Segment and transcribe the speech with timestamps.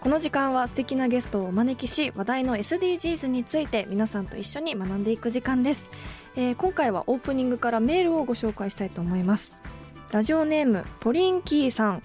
[0.00, 5.90] この時間は素敵なゲストをお招きし話題の SDGs について皆さんと一緒に学んでいく時間です、
[6.36, 9.56] えー今回はオープニングからメールをご紹介したいと思います。
[10.10, 12.02] ラジオネームポリンキーさん。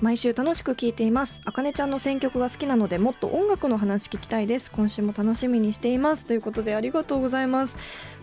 [0.00, 1.40] 毎週楽しく聞いています。
[1.44, 4.70] あかねちゃんの選曲が好きなのでもっと音楽の話聞きたいです。
[4.70, 6.26] 今週も楽しみにしています。
[6.26, 7.76] ということでありがとうございます。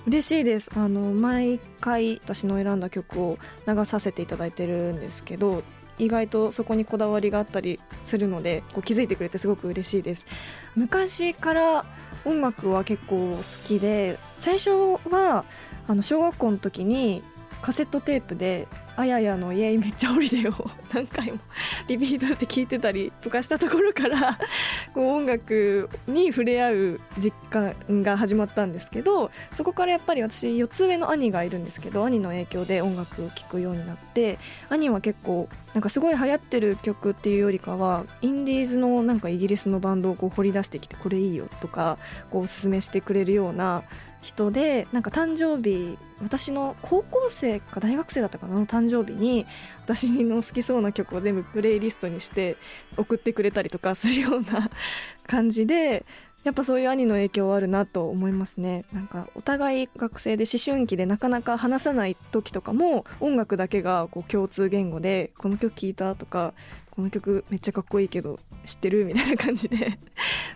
[0.08, 0.70] 嬉しいです。
[0.76, 3.38] あの毎回私の選んだ曲を
[3.68, 5.64] 流させていただいてるんですけど
[5.98, 10.26] 意外とそこにこだわりがあったりするのでこう気づいてくれてすごく嬉しいです。
[10.76, 11.86] 昔から
[12.26, 14.72] 音楽は結構好きで最初
[15.09, 15.44] は
[15.88, 17.23] あの小学校の時に
[17.62, 21.38] カセットテープであややの「イエイめっちゃホリデー」を 何回も
[21.88, 24.40] リピートして聴いてたりとかしたところから
[24.95, 42.00] こう音楽に触れ合う実感が始まったんですけどそこからやっぱり私4つ上の兄がいるんですけど兄の影響で音楽を聴くようになって兄は結構なんかすごい流行ってる曲っていうよりかはインディーズのなんかイギリスのバンドをこう掘り出してきてこれいいよとか
[42.31, 43.84] こうおすすめしてくれるような
[44.22, 49.46] 人でなんか誕生日私の高校生か大学生だったかなの誕生日に
[49.80, 52.58] 私の好きそうな曲を全部プレイリストにして
[52.98, 54.70] 送ってくれたりとかするような
[55.28, 56.06] 感じで
[56.44, 58.86] やっぱそういう兄の影響はあるなと思いますね。
[58.94, 66.54] なんかお互い学生で思春期でなかなか話さない時とかも音楽だけがこう共通言語でこの曲聴いたとか
[66.92, 70.00] この曲めっちゃかっこいいけど知ってるみたいな感じで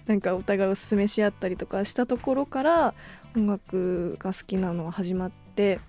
[0.07, 2.93] なんかお互いおすすめし合ったりとかしたところから
[3.35, 5.79] 音楽が好きなのは始まって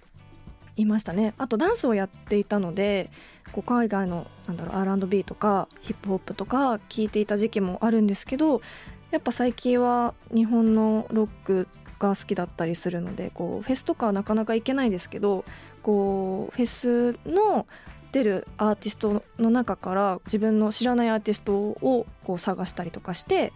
[0.77, 1.35] いましたね。
[1.39, 3.11] あとダンスをやっていたので
[3.53, 8.63] こう海外のなんだろう R&B とかヒップホップとか聴いていた時期もあるんですけど
[9.11, 11.69] やっぱ最近は日本のロック
[11.99, 15.45] が好きだったりするのでこうフェスとかはなかなか行けないですけど
[15.83, 17.67] こうフェスの
[18.13, 23.53] 出るアーティストの中から自分の知らないアーティストをこう探したりとかして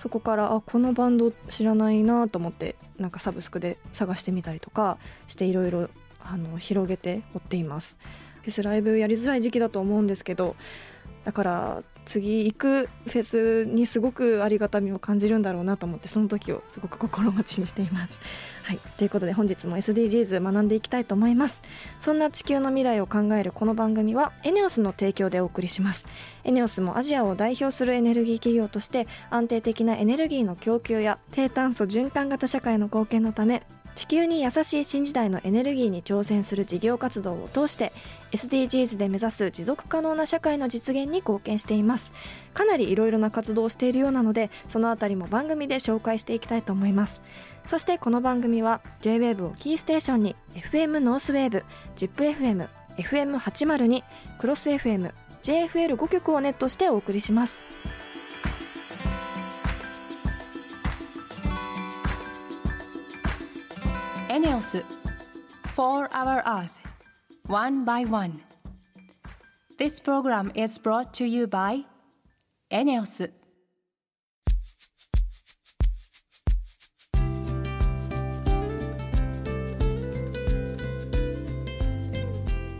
[0.00, 4.96] そこからあこのバンド知らないなと思ってなんかサブスクで探してみたりとか
[5.28, 5.90] していろいろ
[6.24, 7.98] あの広げて追っています。
[8.40, 10.56] フェスライブやりづらい時期だと思うんですけど
[11.24, 18.20] だから次行くフェスにすごくありがたみを感じるんだろうなと思ってその時をすごく心待ちにしています。
[18.64, 21.62] はい、ということで本日も SDGs 学んでいきたいと思います。
[22.00, 26.06] そんな地球の未来を考えるこの番組はエネオスの提供でお送りします。
[26.44, 33.62] エネオスもアジアを代表するエネルギー企業として安定的なエネルギーの供給や低炭素循環型社会の貢献のため
[33.94, 37.92] 地球に優しい新時代のエネルギーに挑戦する事業活動を通して
[38.32, 42.12] SDGs で目指す持続可能な社会の実現に貢献しています。
[42.54, 47.22] かなりいろいろな活動をしているようなのでそのあたりも番組で紹介していきたいと思います。
[47.66, 51.64] そしてこの番組は JWAVE をキーステーションに FM ノースウェーブ
[51.96, 54.02] ZIPFM FM802
[54.38, 55.12] クロス FM
[55.42, 57.64] JFL5 曲をネットしてお送りします。
[64.28, 64.84] エネオス
[65.76, 66.79] 4 Hour Earth.
[67.50, 68.40] One by One.
[69.76, 71.84] This program is brought to you by
[72.70, 73.32] エネオス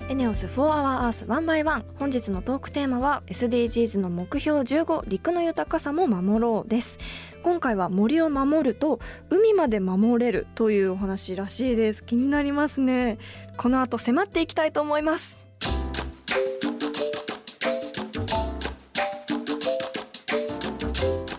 [0.08, 6.98] エネオス4 Hour Earth 1 by 1本日のトークテーマは SDGs の目標15陸の豊かさも守ろうです。
[7.42, 9.00] 今回は森を守ると
[9.30, 12.04] 海まで守れるというお話らしいです。
[12.04, 13.18] 気になりますね。
[13.60, 15.44] この後迫っていきたいと思います。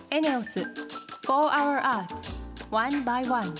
[0.08, 0.66] エネオス4
[1.26, 2.06] Hour Earth
[2.70, 3.52] One by One.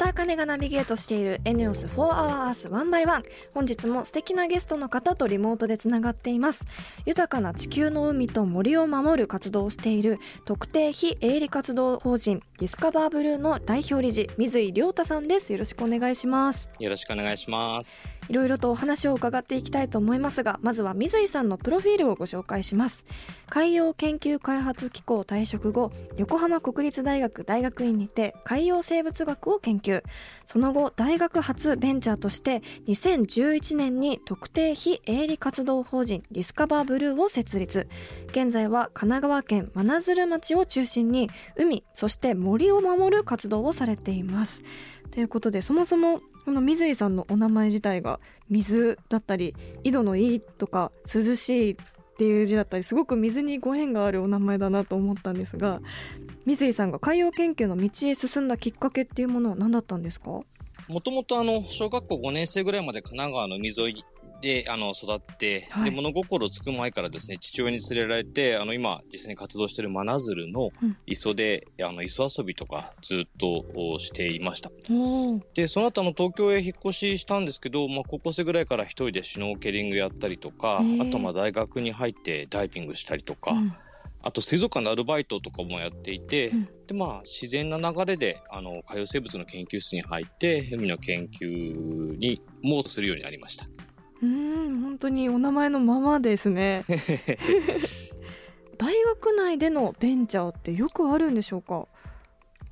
[0.00, 6.64] 田茜がナビゲートしているエネオス4 Hour Earth 1 by 1本日も素敵なゲストの方とリモートでつながっています。
[7.04, 15.52] 豊かな地球の海と森を守る活動をしている特定非営利活動法人ディスカバーブルーの代表理事水井亮太さんです。
[15.52, 16.70] よろしくお願いします。
[16.78, 18.16] よろしくお願いします。
[18.30, 23.04] いろいろとお話を伺っていきたいと思いますがまずは水井さんのプロフィールをご紹介します。
[23.50, 30.02] 海洋研究開発機構退職後横浜国立大学大学院にて海洋生物学を研研究
[30.44, 37.88] その後大学発ベンチャーとして2011年に特定非営利活動法人ディスカバーブルーを設立。
[38.28, 44.62] 現在は神奈川県真鶴町を中心に海そして森を守る活動をされています。
[45.10, 49.54] ということでそもそもこの水井さんのお名前自体が水だったり
[49.84, 51.76] 井戸のいいとか涼しいっ
[52.20, 55.80] ていう字だったりすごく水にご縁があるお名前だなと思ったんですが
[56.46, 60.40] 水井さんが海洋研究の道へ進んだきっかけっていうものは何だったんですか？
[60.88, 64.04] もともとあの、小学校5年生ぐらいまで神奈川の海沿い
[64.40, 70.70] で、あの、育って、はい、で、物心つく前からですね、父親に連れられて、あの、今、実際に活動している真鶴の
[71.06, 74.70] 磯で、うん、あの、磯遊びとかずっとしていました。
[75.54, 83.74] で、その後、あの、東京へ引っ越ししたんですけど、まあ、高校生ぐらいから一人でシュノーケリングやったりとか、あと、まあ、大学に入ってダイビングしたりとか、うん
[84.22, 93.66] あと水族館のアルバイトとかもやっていて、うん、で、まあ、自然な流れで、あの、海洋生物の研究室に入って、海の研究にもするようになりました。
[94.22, 96.84] うん本当にお名前のままですね。
[98.76, 101.86] 大学内でのベンチャーってよくあるんでしょうか？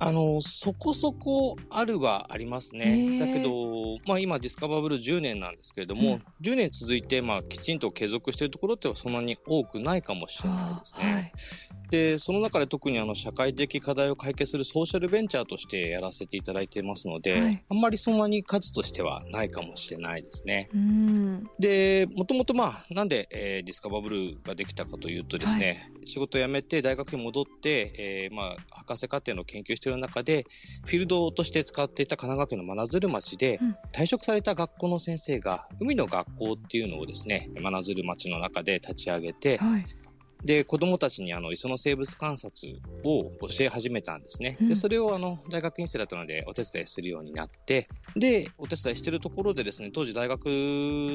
[0.01, 3.19] あの、そこそこあるはありますね。
[3.19, 11.13] だけど、まあ今ディスカバーブルー10年なんですけれども、うん、10年続いて、まあきちんと継続しているところってはそんなに多くないかもしれないですね。
[11.13, 11.31] はい、
[11.89, 20.69] で、その中で特にあの社会的課題を解決するソーシャルベンチャーとしてやらせていただいていますので、はい、あんまりそんなに数としてはないかもしれないですね。
[21.59, 30.45] で、もともとまあ、なんで、えー、ディスカバーブルーができたかというとですね、はい、仕事を辞めて大学に戻って、えー、まあ、博士課程の研究している中で、
[30.85, 33.59] フィールドとして使っていた神奈川県の真鶴町で、
[33.91, 39.85] 退職された学校の先生が、海の学校っていうのをですね、真鶴町の中で立ち上げて、はい
[40.43, 44.57] で、子供たちにあの、磯の生物観察を教え始めたんですね。
[44.61, 50.45] で、それをあの、大学院生だったのでお手伝いするようになって、で、お手伝いしてるところでですね、当時大学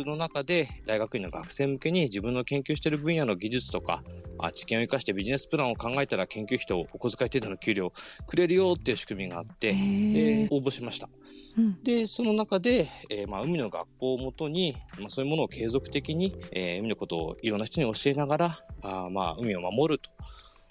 [0.06, 4.02] の中で大学院の学生向けに自分の研究してる分野の技術とか、
[4.38, 7.92] あ知見を生かしてビジネスプランを考えたら研究費とお小遣い程度の給料
[8.26, 11.08] くれるよっていう仕組みがあって、で応募しました。
[11.56, 20.00] うん、で、その中で、えー、まあ、海の学校をもとに、まあ、そういうものを継続的に、えー、海のことをいろんな人に教えながら、あまあ、海を守る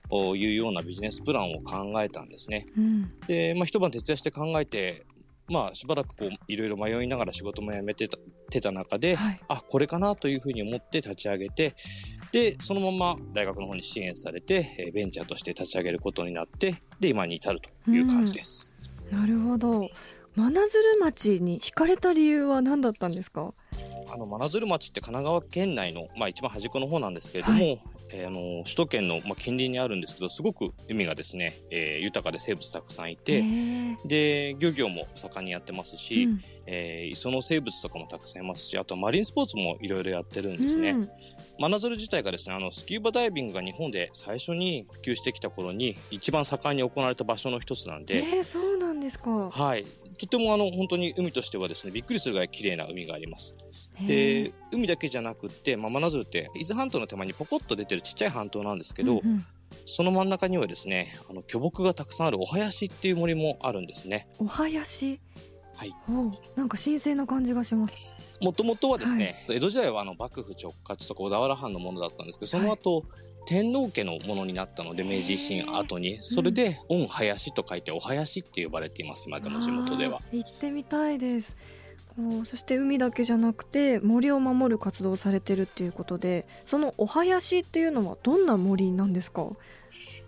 [0.09, 2.67] というようなビジネスプランを考えたんですね。
[2.77, 5.05] うん、で、まあ、一晩徹夜して考えて、
[5.49, 8.17] まあ、しばらくこう、いろいろ迷いながら仕事も辞めてた、
[8.49, 11.73] てた中で、はい、あ、これかなというふうに思って立ち上げて、
[12.31, 18.73] で、そのまま大学の方に支援されて、えベンチャーとして立ち上げることになって、で、今に至るという感じです。
[19.11, 19.89] うん、なるほど。
[20.35, 23.49] 真鶴町に惹かれた理由は何だったんですか？
[24.11, 33.43] あの真鶴町って神奈川県内の、まあ、一番端っこの方なんですけれども、はい、えー、あの首都圏の、まあ、近隣にあるんですけどすごく海がですね、えー、豊かで生物たくさんいて
[34.05, 40.91] で漁業も盛んにやってますし、うん、えー、磯の生物とかもたくさんいますしあとマリンスポーツもいろいろやってるんですね。
[40.91, 41.09] うん
[41.69, 48.17] 真鶴自体がですね、あの、スキューバダイビングが日本で最初に普及してきた頃に、一番盛んに行われた場所の一つなんで。
[48.17, 49.49] えー、そうなんですか。
[49.49, 49.85] はい。
[50.19, 53.55] とてもあの、本当に海としてはですね、びっくりするぐらい綺麗な海があります。
[54.05, 59.45] で、海だけじゃなくて、まあ、真鶴って、伊豆半島の手前にポコッと出てるちっちゃい半島なんですけど、うんうん
[59.85, 64.29] その真ん中にはですね、あの巨木がたくさんあるお囃子っていう森もあるんですね。
[64.37, 65.19] お囃子？
[65.75, 65.93] はい。
[66.55, 67.95] なんか神聖な感じがします。
[68.43, 73.03] もともとはですね、はい、江戸時代はあの幕府直轄とか小田原藩のものだったんですけど、その後、はい
[73.45, 76.19] 天皇家のものになったので明治維新後に。
[76.21, 80.21] それで「御林」と書いて「お囃子」って呼ばれています今でも地元では。
[80.31, 81.57] 行ってみたいです。
[82.45, 89.49] そして海だけじゃなくて森を守る活動をされてるっていうことでそのお囃子っていうのはどんな森なんですか？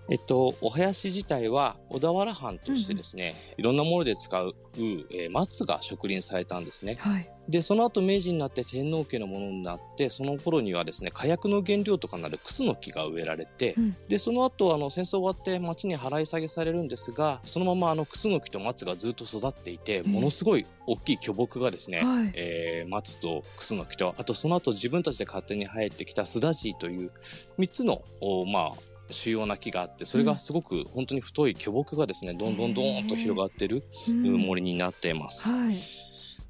[0.10, 6.98] えっと、お囃子自体は小田原藩としてですね、うん、いろんなもので使う、えー、松が植林されたんですね。
[7.00, 27.12] はい、で、その後明治になって天皇家のものになって、その頃にはですね、火薬の原料とかなるクスの木が植えられて、うん、で、その後、あの、戦争終わって町に払い下げされるんですが、そのままあの、クスの木と松がずっと育っていて、ものすごい大きい巨木がですね、はい、えー、松とクスの木と、あとその後自分たちで勝手に生えてきたスダジーという
[27.60, 28.02] 3つの、
[28.52, 35.50] まあ、主要な木があってそれがすごく本当に太い巨木がですね、どんどんどんと広がってる森になっています。
[35.50, 35.75] はい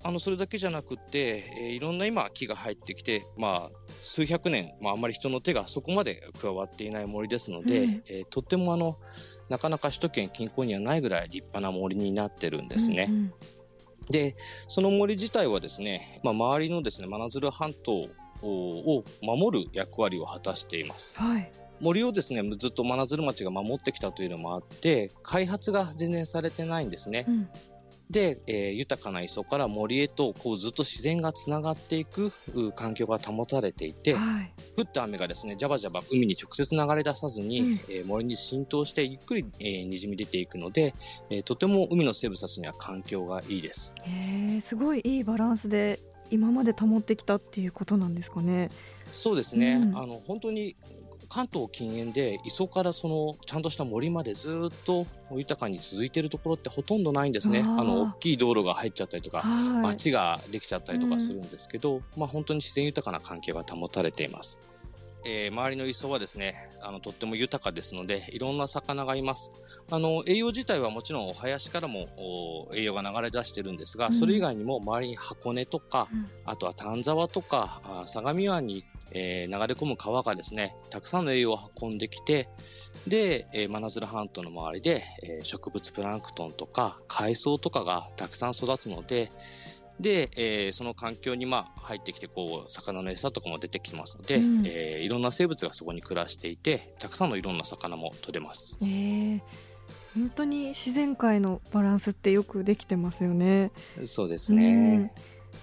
[0.05, 8.99] あのそれだけじゃなくて、えー、いろんな今木が入ってきて、まあ、数百年、まあ、あんまり人の手がそこまで加わっていない森ですので、うん、えー、とってもあの
[9.49, 13.07] なかなか首都圏近郊にはないぐらい立派な森になってるんですね。
[13.09, 13.33] うんうん、
[14.11, 14.35] で
[14.67, 18.07] その森自体はですね、まあ、周りのですね真鶴半島
[18.43, 21.17] を守る役割を果たしています。
[21.17, 27.25] はい森をですね、ずっと真鶴町が守ってきたというのもあって、開発が全然されてないんですね。
[27.27, 27.49] うん、
[28.09, 32.31] で、えー、豊かな磯から森へとこうずっと自然がつながっていく
[32.75, 40.93] 環境が保たれていて、はい、降った雨がですねジャバジャバ海に直接流れ出さずに、うん、えー、森に浸透してゆっくり、えー、にじみ出ていくので、
[41.29, 43.95] えー、とても海の生物たちには環境がいいです。
[44.03, 48.69] へすごいいいバランスで今まで保ってきたっていうことなんですかね。
[49.11, 50.75] そうですね、うん、あの本当に
[51.27, 57.61] 関東近縁で磯からそのちゃんとした森までずっと豊かに続いているところってほとんどないんですね。
[57.65, 59.43] あの大きい道路が入っちゃったりとか、
[59.81, 64.61] 街ができちゃったりとかするんですけど、うん、まあ本当に自然豊かな環境が保たれています。
[65.27, 69.51] えー、周りの磯はですね、あのとっても豊かですので、いろんな魚がいます。
[69.89, 82.49] あの栄養自体はもちろんお囃子からも栄養が流れ出してるんですが、うん、それ以外にも周りに箱根とか、うん、あとは丹沢とか相模湾にえー、流れ込む川がですね、たくさんの栄養を運んできて、
[83.07, 89.31] で、えー、真鶴半島の周りで、えー、植物プランクトンとか海藻とかがたくさん育つので、
[89.99, 98.77] で、えー、その環境にまあ入ってきてこう魚の餌とかも出てきますので、うん、えー、いろんな生物がそこに暮らしていてたくさんのいろんな魚も取れます。
[98.81, 99.41] えー、
[100.15, 103.71] 本当に自然界のバランスってよくできてますよね。
[104.05, 105.13] そうですね。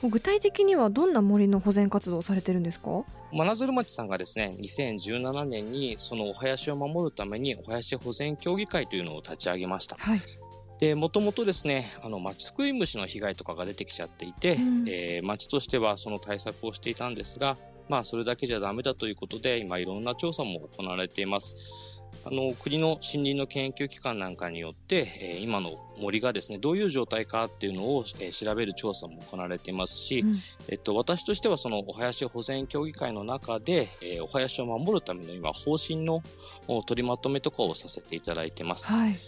[0.02, 3.04] 具体的にはどんな森の保全活動をされてるんですか？
[3.32, 9.96] 真鶴町さんがですね、2017年にそのお囃子を守るためにお囃子保全協議会というのを立ち上げました。
[9.96, 10.20] はい。
[10.80, 17.56] で、もともとですね、あの、町すくい虫の被害とかが出てきちゃっていて、うん、えー、町としてはその対策をしていたんですが、
[17.88, 21.54] まあ、それだけじゃダメだということで、今いろんな調査も行われています。
[22.24, 36.22] あの、国の森林の研究機関なんかによって、えー、今の森がですね、どういう状態かっていうのを、えー、調べる調査も行われていますし、うん、えっと、私としてはそのお囃子保全協議会の中で、えー、お囃子を守るための今、方針の
[36.86, 38.92] 取りまとめとかをさせていただいてます。
[38.92, 39.18] はい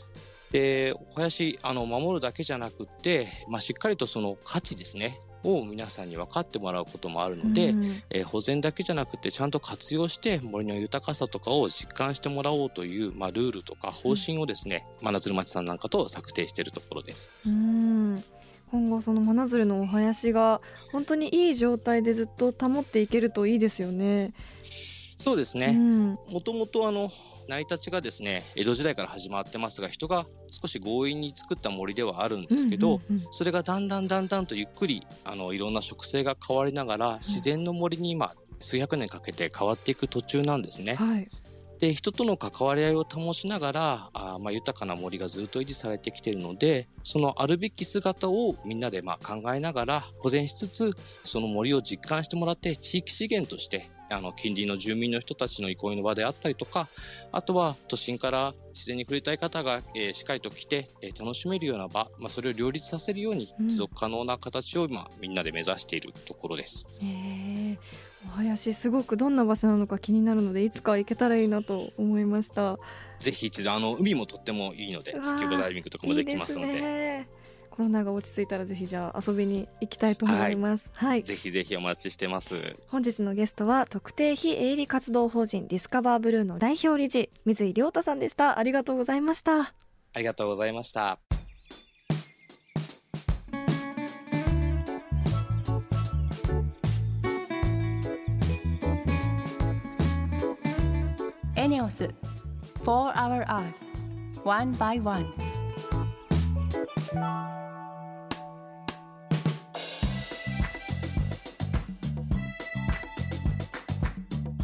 [0.54, 5.18] で、お囃子、あの、守るだけじゃなくって、まあ、しっかりとその価値ですね。
[5.44, 17.30] を皆さんに分かってもらうこともあるので、うん、えー、保全だけじゃなくてちゃんと活用して森の豊かさとかを実感してもらおうという、まあ、ルールとか方針をですね、うん、真鶴町さんなんかと策定しているところです。
[17.46, 18.24] うん
[18.70, 20.60] 今後その真鶴のお囃子が
[20.90, 24.32] 本当にいい状態でずっと保っていけるといいですよね。
[25.16, 25.72] そうですね。
[26.28, 27.08] もともとあの
[27.48, 40.94] 成り立ちがですね江戸時代から始まってますが人が少し強引に作った森ではあるんですけど、うんうんうん、それがだんだんだんだんとゆっくりあのいろんな植生が変わりながら自然の森に今数百年かけて変わっていく途中なんですね。
[40.94, 41.28] はい、
[41.78, 50.90] で人との関わり合いを保ちながらあ、まあ、豊かな森がずっと維持されてきているのでそのあるべき姿をみんなでまあ考えながら保全しつつ
[51.24, 56.88] その森を実感してもらって地域資源としてあの近隣の住民の人たちの憩いの場であったりとか
[57.32, 66.87] あとは都心から自然に触れたい方が、えー、しっかりと来て、えー、楽しめるような場、まあ、それを両立させるように持続可能な形を今、みんなで目指しているところです。
[67.02, 67.78] え
[68.37, 72.78] お囃子すごくどんな場所なのか気になるのでいつか行けたらいいなと思いました。
[73.20, 76.73] ぜひ一度あの海もとってもいいのでスキューバダイビングとかもできますので。
[76.73, 77.43] いいで
[77.74, 80.92] コロナが落ち着いたらぜひじゃあ遊びに行きたいと思います。
[80.94, 82.76] はい、はい、ぜひぜひお待ちしてます。
[82.86, 88.60] 本日のゲストは特定非営利活動法人ディスカバーブルーの代表理事水井亮太さんでした。
[88.60, 89.60] ありがとうございました。
[89.62, 89.72] あ
[90.14, 91.18] りがとうございました。
[101.56, 102.08] エネオス
[102.84, 103.64] For Our Earth
[104.44, 105.26] One by One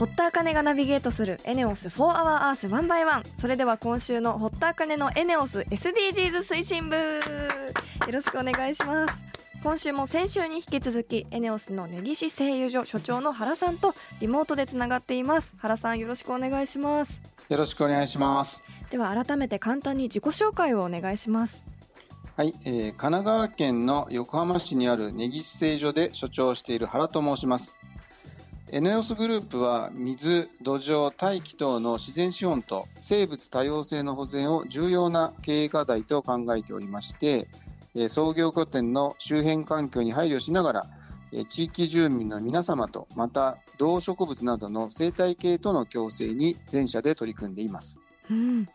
[0.00, 6.96] 堀田茜がナビゲートするエネオス4 Hour Earth 1 by 1それでは今週の堀田茜のエネオス SDGs 推進部。
[6.96, 7.02] よ
[8.10, 9.22] ろしくお願いします。
[9.62, 15.54] 今週も先週に引き続きエネオスの根岸製油所所長の原さんとリモートでつながっています。
[15.58, 17.20] 原さんよろしくお願いします。
[17.50, 18.62] よろしくお願いします。
[18.88, 21.66] では改めて簡単に自己紹介をお願いします。
[22.36, 27.76] はい、えー、神奈川県の横浜市にある根岸製所で所長をしている原と申します
[28.72, 37.48] エネオスグループは水、土壌、大気等の自然資本と生物多様性の保全を重要な経営課題と考えておりまして、
[38.08, 40.86] 創業拠点の周辺環境に配慮しながら、
[41.48, 47.98] 地域住民の皆様とまた動植物などの生態系との共生に全社で取り組んでいます。
[48.30, 48.68] うん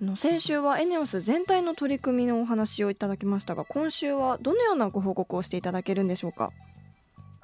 [0.00, 6.52] あの先週はエネオス全体の取り組みのお話をいただきましたが今週はどのようなご報告をしていただけるんでしょうか？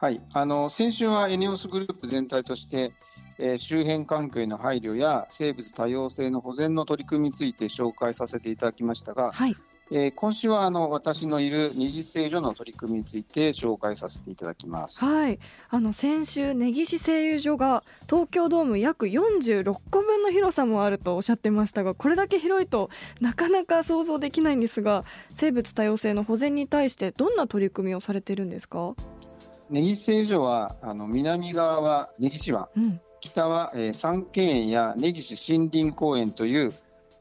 [0.04, 2.92] はい、あの先週はエネオスグループ全体として、
[3.38, 9.56] えー、周辺環境への配慮や生物多様性の保全の取り組みについて紹介させていただきましたが、はい、
[9.90, 15.02] えー、今週はあの私のいる二次製所の取り組みについて紹介させていただきます。
[15.02, 15.38] はい、
[15.70, 22.90] あの先週根岸製油所が東京ドーム約46個分の広さもあるとおっしゃってましたが、これだけ広いと
[23.22, 28.94] なかなか想像できないんですが、生物多様性の保全に対してどんな取り組みをされてるんですか？
[29.70, 36.72] 根岸製油所はあの南側は根岸湾、うん、北は、えー、三景園や根岸森林公園という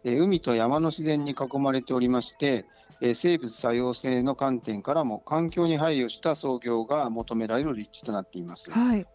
[0.03, 2.65] え海と山の自然に囲まれておりまして、
[3.01, 8.71] え生物多様性の観点からも環境に配慮した操業が求められる立地となっています。
[8.71, 9.05] はい。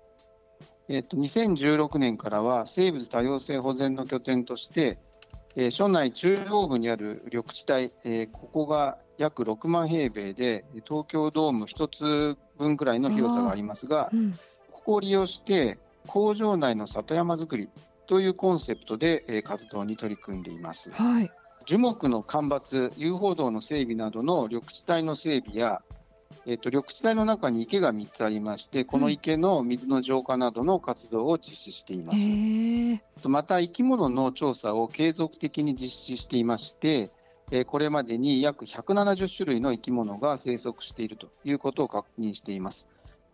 [0.89, 4.99] えっと、2016年からは生物多様性保全の拠点として、
[5.61, 14.33] えー、所内中央部にある緑地帯、えー、ここが約6万平米で東京ドーム1つ分くらいの広さがありますが、うん、
[14.71, 17.69] ここを利用して工場内の里山づくり
[18.07, 20.91] というコンセプトで、え活動に取り組んでいます。
[20.93, 21.31] はい、
[21.67, 25.83] 樹木の間伐、遊歩道の整備などの緑地帯の整備や、
[26.47, 32.25] えーと、緑地帯の中に池が3つありまして、この池の水の浄化などの活動を実施しています。
[32.25, 37.11] うん、また、生き物の調査を継続的に実施していまして、
[37.51, 42.87] えこれまでに約170種類の生き物が生息しているということを確認しています。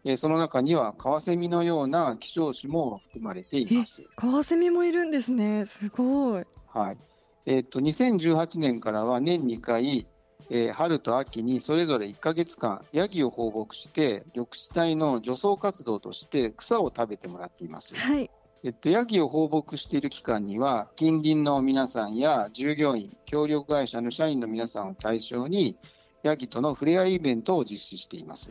[0.04, 4.04] えその中にはカワセミのような希少種も含まれています。
[4.14, 5.64] カワセミもいるんですね。
[5.64, 6.44] すごい。
[6.68, 6.98] はい。
[7.46, 10.06] えっ、と2018年からは年2回、
[10.50, 17.94] えー、春と秋にそれぞれ1か月間ヤギを放牧して緑地帯の除草活動として草を食べてもらっています。
[17.96, 18.30] はい。
[18.62, 25.76] えっと、ヤギを放牧している期間には近隣の皆さんや従業員協力会社の社員の皆さんを対象に
[26.22, 28.50] ヤギとの触れ合いイベントを実施しています。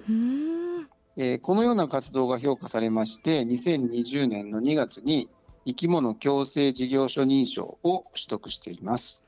[1.15, 5.29] えー、このような活動が評価されまして、2020年の2月に
[5.65, 9.21] 生き物共生事業所認証を取得しています。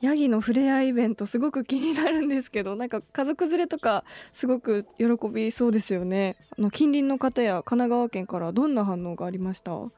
[0.00, 6.36] ヤギの触れ合いイベントすごく気になるんですけど なんか家族連れとかすごく喜びそうですよね。
[6.58, 9.90] あの近隣の方や神奈川県からどんな反応がありました？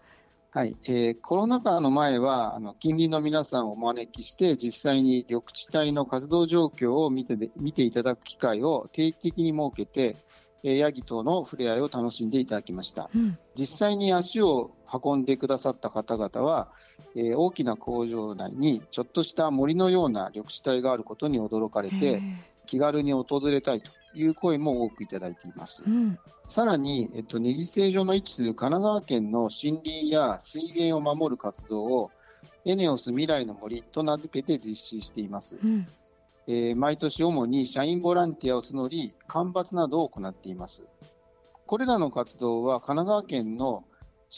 [0.50, 10.16] はい、えー、コロナ禍の前はあの近隣の皆さんをお招きして実際に緑地帯の活動状況を見てで見ていただく機会を定期的に設けて
[10.62, 16.68] ヤギとの触れ合いを楽しんでいただきました、うん、実際に足を運んでくださった方々は、
[17.14, 22.21] えー、大きな工場内にちょっとした森のような緑地帯があることに驚かれて
[22.66, 26.18] 気軽に訪れたいという声も多くいただいています、うん、
[26.49, 32.11] さらに、えっと、根岸製所の位置する神奈川県の森林や水源を守る活動を
[32.64, 35.87] エネオス未来の森と名付けて実施しています、うん
[36.50, 40.82] えー、毎年主に社員ボランティアを募り、間伐などを行っています。
[41.66, 43.84] これらの活動は神奈川県の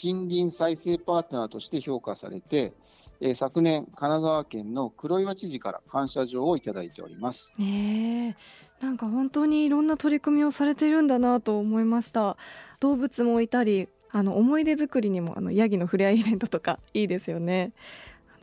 [0.05, 2.73] 森林再生パートナーとして評価されて、
[3.21, 7.53] えー、昨年、神奈川県の黒岩知事から感謝状をいただいております。
[7.57, 8.37] ね
[8.81, 12.37] なんか本当にいろんな取り組みをされているんだなと思いました。
[12.81, 17.73] 動物もいたり、あの思い出作りにもあのヤギの触れ合いイベントとかいいですよね。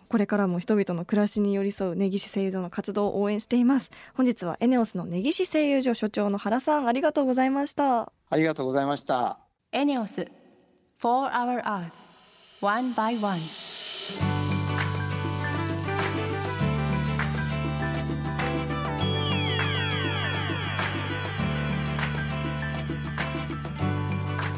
[0.09, 3.91] これからも人々の暮らしに寄り添う根岸製油所の活動を応援しています。
[4.13, 8.11] 本日はエネオスの根岸製油所所長の原さんありがとうございました。
[8.29, 9.39] ありがとうございました。
[9.71, 10.27] エネオス
[10.97, 11.91] For Our Earth
[12.61, 13.39] One by One.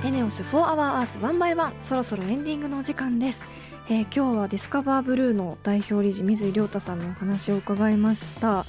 [0.05, 3.45] エネオス4 Our Earth One by One そろそろエンディングのお時間です
[3.91, 8.67] えー、今日はディスカバーブルーの代表理事水井亮太さんのお話を伺いました。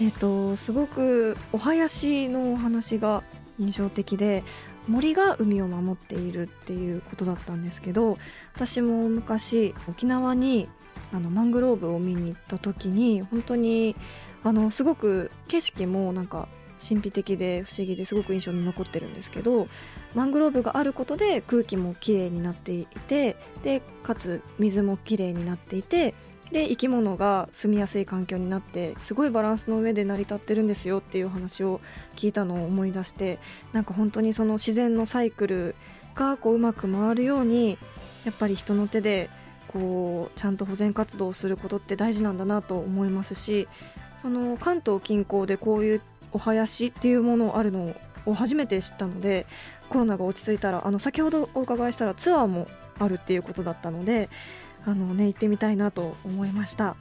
[0.00, 3.24] えーと、すごくお囃子のお話が
[3.58, 4.42] 印象的で
[4.88, 8.16] 森が海を守っているっていうことだったんですけど
[8.54, 10.66] 私も昔沖縄に
[11.12, 13.94] あのマングローブを見に行った時に本当に
[14.42, 16.48] あのすごく景色もなんか
[16.86, 19.68] 神秘的で不思議ですごく印象に残ってるんですけど
[20.14, 26.14] マングローブがあることで空気もきれいになっていてでかつ水もきれいになっていて
[26.52, 31.80] で生き物が住みやすい環境になってすごいバランスの上で成り立ってるんですよっていう話を
[32.16, 33.38] 聞いたのを思い出して
[33.72, 35.74] なんか本当にその自然のサイクル
[36.14, 37.78] がこううまく回るように
[38.24, 39.30] やっぱり人の手で
[39.68, 43.66] こうちゃんと保全活動をすることって大事なんだなと思いますし
[44.18, 46.02] その関東近郊でこういう
[46.34, 47.94] お囃子っていうものあるの
[48.26, 49.46] を初めて知ったので
[49.88, 52.68] コロナが落ち着いたらあの先ほどお伺いしたらツアーも
[52.98, 54.28] あるっていうことだったので
[54.84, 56.96] あの、ね、行ってみたいなと思いました。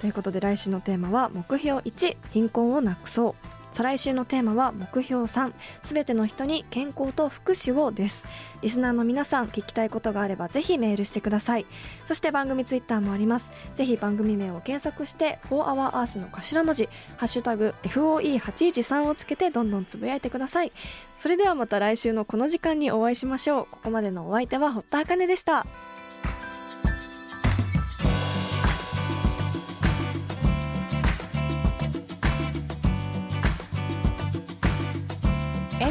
[0.00, 8.26] ということで来週のテーマは目標1貧困をなくそう再来週のテーマは目標3すべての人に健康と福祉をです。
[8.60, 11.66] リスナーの皆さん聞きたいことがあればぜひメールしてください。
[12.06, 13.50] そして番組ツイッターもあります。
[13.74, 20.72] ぜひ番組名を検索して「4HourEarth」の頭文字「ハッシュタグ #FOE813」をつけてどんどんつぶやいてください。
[21.18, 23.66] それではまた来週のこの時間にお会いしましょう。
[23.70, 25.66] ここまでのお相手は堀田茜でした。